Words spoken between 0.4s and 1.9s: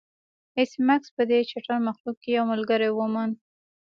ایس میکس په دې چټل